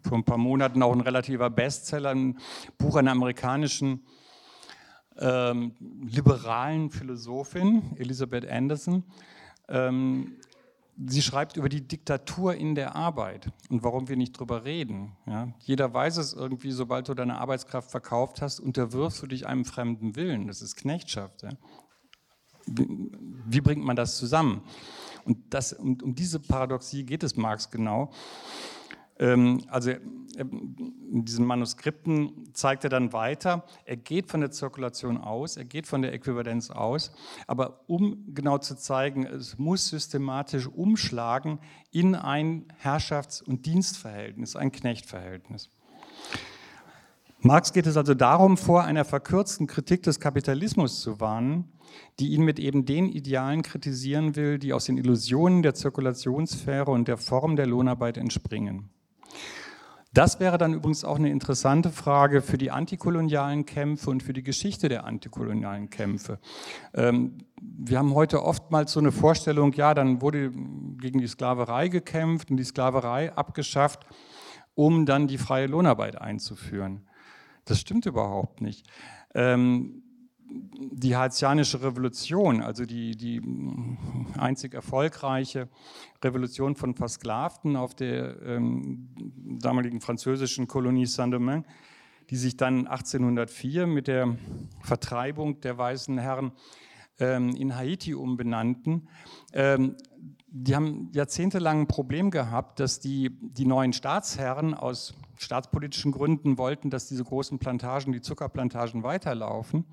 [0.03, 2.38] vor ein paar Monaten auch ein relativer Bestseller, ein
[2.79, 4.05] Buch einer amerikanischen
[5.18, 9.05] ähm, liberalen Philosophin, Elisabeth Anderson,
[9.68, 10.37] ähm,
[11.07, 15.16] sie schreibt über die Diktatur in der Arbeit und warum wir nicht drüber reden.
[15.27, 15.48] Ja?
[15.61, 20.16] Jeder weiß es irgendwie, sobald du deine Arbeitskraft verkauft hast, unterwirfst du dich einem fremden
[20.16, 20.46] Willen.
[20.46, 21.42] Das ist Knechtschaft.
[21.42, 21.51] Ja?
[22.66, 23.11] Wie,
[23.46, 24.62] wie, bringt man das zusammen?
[25.25, 28.11] Und das, um, um diese Paradoxie geht es Marx genau.
[29.19, 35.57] Ähm, also in diesen Manuskripten zeigt er dann weiter, er geht von der Zirkulation aus,
[35.57, 37.13] er geht von der Äquivalenz aus,
[37.47, 41.59] aber um genau zu zeigen, es muss systematisch umschlagen
[41.91, 45.71] in ein Herrschafts- und Dienstverhältnis, ein Knechtverhältnis.
[47.44, 51.72] Marx geht es also darum, vor einer verkürzten Kritik des Kapitalismus zu warnen,
[52.20, 57.09] die ihn mit eben den Idealen kritisieren will, die aus den Illusionen der Zirkulationssphäre und
[57.09, 58.90] der Form der Lohnarbeit entspringen.
[60.14, 64.44] Das wäre dann übrigens auch eine interessante Frage für die antikolonialen Kämpfe und für die
[64.44, 66.38] Geschichte der antikolonialen Kämpfe.
[66.94, 72.52] Ähm, wir haben heute oftmals so eine Vorstellung, ja, dann wurde gegen die Sklaverei gekämpft
[72.52, 74.07] und die Sklaverei abgeschafft,
[74.74, 77.09] um dann die freie Lohnarbeit einzuführen.
[77.64, 78.87] Das stimmt überhaupt nicht.
[79.35, 80.03] Ähm,
[80.48, 83.40] die haitianische Revolution, also die, die
[84.37, 85.68] einzig erfolgreiche
[86.22, 89.09] Revolution von Versklavten auf der ähm,
[89.61, 91.64] damaligen französischen Kolonie Saint-Domingue,
[92.31, 94.37] die sich dann 1804 mit der
[94.81, 96.53] Vertreibung der weißen Herren
[97.18, 99.09] ähm, in Haiti umbenannten.
[99.53, 99.96] Ähm,
[100.55, 106.90] die haben jahrzehntelang ein Problem gehabt, dass die, die neuen Staatsherren aus staatspolitischen Gründen wollten,
[106.90, 109.85] dass diese großen Plantagen, die Zuckerplantagen weiterlaufen.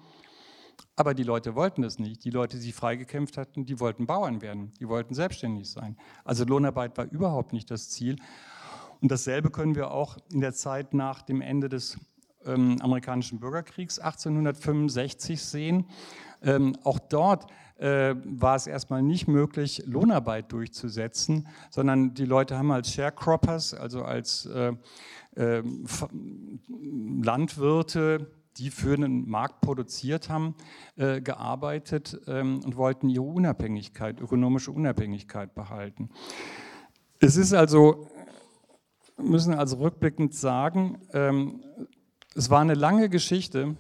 [0.95, 2.23] Aber die Leute wollten das nicht.
[2.23, 4.71] Die Leute, die sich freigekämpft hatten, die wollten Bauern werden.
[4.79, 5.97] Die wollten selbstständig sein.
[6.23, 8.17] Also Lohnarbeit war überhaupt nicht das Ziel.
[9.01, 11.97] Und dasselbe können wir auch in der Zeit nach dem Ende des
[12.45, 15.85] ähm, amerikanischen Bürgerkriegs 1865 sehen.
[16.41, 17.47] Ähm, auch dort
[17.77, 24.03] äh, war es erstmal nicht möglich, Lohnarbeit durchzusetzen, sondern die Leute haben als Sharecroppers, also
[24.03, 24.73] als äh,
[25.35, 25.63] äh,
[27.21, 30.55] Landwirte, die für einen Markt produziert haben,
[30.97, 36.09] äh, gearbeitet ähm, und wollten ihre Unabhängigkeit, ökonomische Unabhängigkeit behalten.
[37.19, 38.09] Es ist also,
[39.17, 41.63] müssen also rückblickend sagen, ähm,
[42.35, 43.75] es war eine lange Geschichte,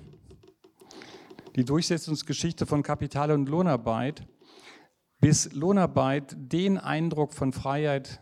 [1.59, 4.25] die Durchsetzungsgeschichte von Kapital und Lohnarbeit,
[5.19, 8.21] bis Lohnarbeit den Eindruck von Freiheit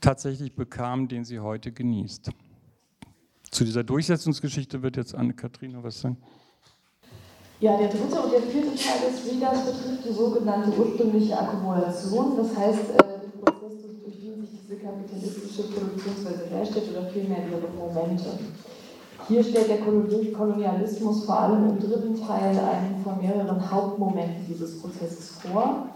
[0.00, 2.30] tatsächlich bekam, den sie heute genießt.
[3.50, 6.16] Zu dieser Durchsetzungsgeschichte wird jetzt Anne-Kathrin was sagen.
[7.60, 12.38] Ja, der dritte und der vierte Teil des Readers betrifft die sogenannte ursprüngliche Akkumulation.
[12.38, 17.68] Das heißt, äh, den Prozess, durch den sich diese kapitalistische Produktionsweise herstellt oder vielmehr ihre
[17.68, 18.38] Momente.
[19.32, 25.38] Hier stellt der Kolonialismus vor allem im dritten Teil einen von mehreren Hauptmomenten dieses Prozesses
[25.40, 25.86] vor.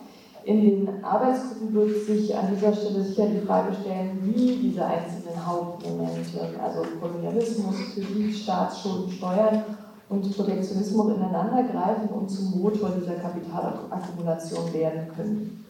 [0.44, 5.46] In den Arbeitsgruppen wird sich an dieser Stelle sicher die Frage stellen, wie diese einzelnen
[5.46, 9.64] Hauptmomente, also Kolonialismus, Kredit, Staatsschulden, Steuern
[10.08, 15.65] und Protektionismus ineinandergreifen und zum Motor dieser Kapitalakkumulation werden können.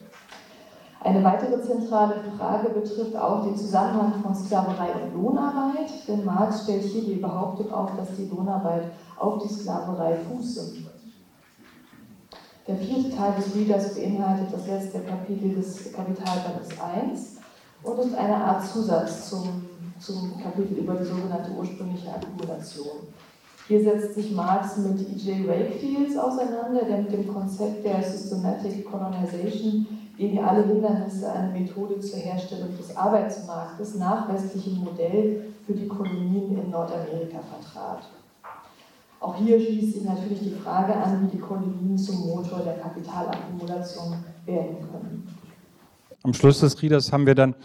[1.03, 6.83] Eine weitere zentrale Frage betrifft auch den Zusammenhang von Sklaverei und Lohnarbeit, denn Marx stellt
[6.83, 8.85] hier die Behauptung auf, dass die Lohnarbeit
[9.17, 10.83] auf die Sklaverei fuße.
[12.67, 17.37] Der vierte Teil des Readers beinhaltet das letzte Kapitel des Kapitalbandes 1
[17.83, 19.65] und ist eine Art Zusatz zum,
[19.99, 23.07] zum Kapitel über die sogenannte ursprüngliche Akkumulation.
[23.67, 25.47] Hier setzt sich Marx mit E.J.
[25.47, 29.85] Wakefields auseinander, der mit dem Konzept der Systematic Colonization
[30.17, 36.57] gegen alle Hindernisse eine Methode zur Herstellung des Arbeitsmarktes nach westlichem Modell für die Kolonien
[36.57, 38.09] in Nordamerika vertrat.
[39.19, 44.17] Auch hier schließt sich natürlich die Frage an, wie die Kolonien zum Motor der Kapitalakkumulation
[44.45, 45.27] werden können.
[46.23, 47.55] Am Schluss des Readers haben wir dann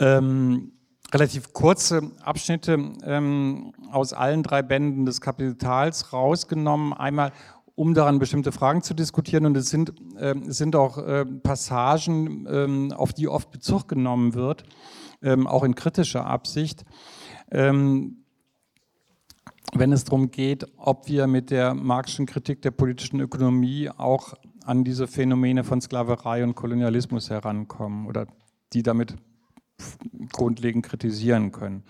[0.00, 0.72] ähm,
[1.12, 6.92] relativ kurze Abschnitte ähm, aus allen drei Bänden des Kapitals rausgenommen.
[6.92, 7.32] Einmal
[7.78, 9.46] um daran bestimmte Fragen zu diskutieren.
[9.46, 14.64] Und es sind, äh, sind auch äh, Passagen, äh, auf die oft Bezug genommen wird,
[15.22, 16.84] ähm, auch in kritischer Absicht.
[17.52, 18.24] Ähm,
[19.74, 24.82] wenn es darum geht, ob wir mit der marxischen Kritik der politischen Ökonomie auch an
[24.82, 28.26] diese Phänomene von Sklaverei und Kolonialismus herankommen oder
[28.72, 29.14] die damit
[30.32, 31.84] grundlegend kritisieren können.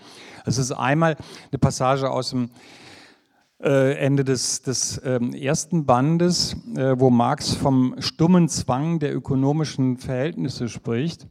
[0.45, 1.17] Es ist einmal
[1.51, 2.51] eine Passage aus dem
[3.61, 10.69] Ende des, des ähm, ersten Bandes, äh, wo Marx vom stummen Zwang der ökonomischen Verhältnisse
[10.69, 11.27] spricht.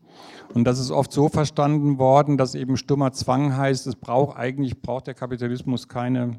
[0.53, 4.83] Und das ist oft so verstanden worden, dass eben stummer Zwang heißt, es braucht eigentlich
[4.83, 6.39] braucht der Kapitalismus keine,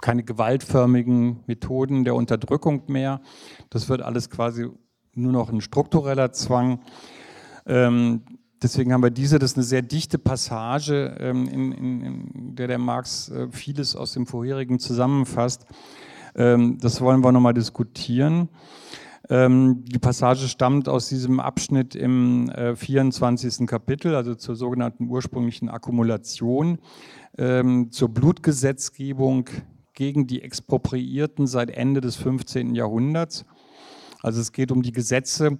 [0.00, 3.20] keine gewaltförmigen Methoden der Unterdrückung mehr.
[3.70, 4.68] Das wird alles quasi
[5.14, 6.80] nur noch ein struktureller Zwang.
[7.66, 8.22] Ähm,
[8.62, 12.68] deswegen haben wir diese, das ist eine sehr dichte Passage, ähm, in, in, in, der
[12.68, 15.66] der Marx äh, vieles aus dem vorherigen zusammenfasst.
[16.34, 18.48] Ähm, das wollen wir nochmal diskutieren.
[19.28, 23.66] Ähm, die Passage stammt aus diesem Abschnitt im äh, 24.
[23.66, 26.78] Kapitel, also zur sogenannten ursprünglichen Akkumulation,
[27.38, 29.48] ähm, zur Blutgesetzgebung
[29.94, 32.74] gegen die Expropriierten seit Ende des 15.
[32.74, 33.44] Jahrhunderts.
[34.22, 35.58] Also es geht um die Gesetze,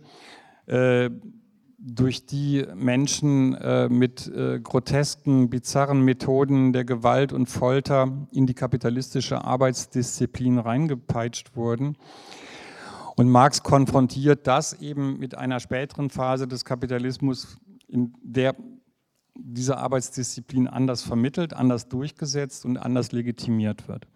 [0.67, 1.11] äh,
[1.85, 8.55] durch die Menschen äh, mit äh, grotesken, bizarren Methoden der Gewalt und Folter in die
[8.55, 11.97] kapitalistische Arbeitsdisziplin reingepeitscht wurden.
[13.17, 17.57] Und Marx konfrontiert das eben mit einer späteren Phase des Kapitalismus,
[17.89, 18.55] in der
[19.35, 24.07] diese Arbeitsdisziplin anders vermittelt, anders durchgesetzt und anders legitimiert wird.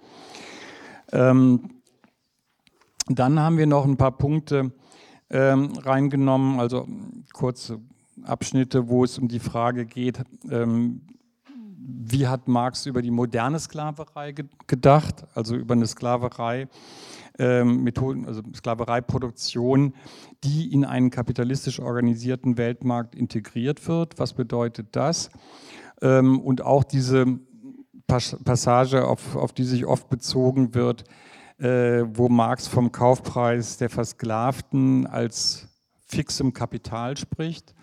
[1.10, 1.82] Ähm,
[3.08, 4.72] dann haben wir noch ein paar Punkte
[5.30, 6.86] ähm, reingenommen, also
[7.32, 7.80] kurze
[8.22, 11.02] Abschnitte, wo es um die Frage geht, ähm,
[11.78, 16.68] wie hat Marx über die moderne Sklaverei ge gedacht, also über eine Sklaverei,
[17.38, 19.94] ähm, Methoden, also Sklavereiproduktion,
[20.42, 24.18] die in einen kapitalistisch organisierten Weltmarkt integriert wird.
[24.18, 25.30] Was bedeutet das?
[26.02, 27.38] Ähm, und auch diese
[28.06, 31.04] Passage, auf, auf die sich oft bezogen wird,
[31.58, 35.68] wo Marx vom Kaufpreis der Versklavten als
[36.06, 37.74] fixem Kapital spricht.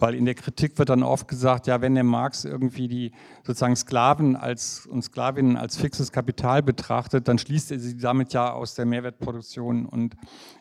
[0.00, 3.12] Weil in der Kritik wird dann oft gesagt, ja, wenn der Marx irgendwie die
[3.44, 8.50] sozusagen Sklaven als, und Sklavinnen als fixes Kapital betrachtet, dann schließt er sie damit ja
[8.50, 10.16] aus der Mehrwertproduktion und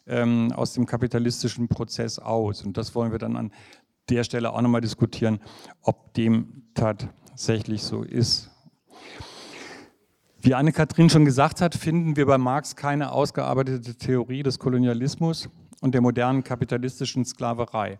[0.08, 2.66] ähm, aus dem kapitalistischen Prozess aus.
[2.66, 3.54] Und das wollen wir dann an
[4.10, 5.40] der Stelle auch nochmal diskutieren,
[5.84, 8.52] ob dem tatsächlich so ist.
[10.42, 15.50] Wie Anne-Kathrin schon gesagt hat, finden wir bei Marx keine ausgearbeitete Theorie des Kolonialismus
[15.82, 18.00] und der modernen kapitalistischen Sklaverei.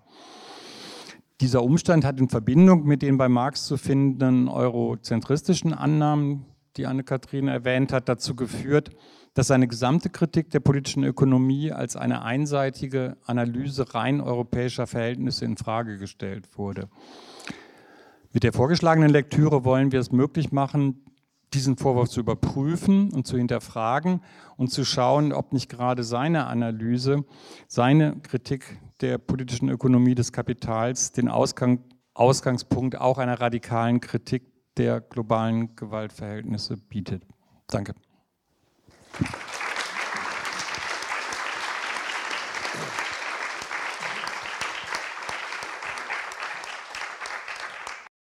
[1.42, 6.46] Dieser Umstand hat in Verbindung mit den bei Marx zu findenden eurozentristischen Annahmen,
[6.78, 8.92] die Anne-Kathrin erwähnt hat, dazu geführt,
[9.34, 15.58] dass seine gesamte Kritik der politischen Ökonomie als eine einseitige Analyse rein europäischer Verhältnisse in
[15.58, 16.88] Frage gestellt wurde.
[18.32, 21.02] Mit der vorgeschlagenen Lektüre wollen wir es möglich machen,
[21.54, 24.22] diesen Vorwurf zu überprüfen und zu hinterfragen
[24.58, 27.26] und zu schauen, ob nicht gerade seine Analyse,
[27.68, 31.84] seine Kritik der politischen Ökonomie des Kapitals den Ausgang,
[32.14, 34.44] Ausgangspunkt auch einer radikalen Kritik
[34.78, 37.24] der globalen Gewaltverhältnisse bietet.
[37.68, 37.94] Danke.